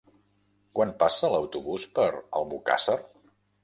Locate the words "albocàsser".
2.43-3.01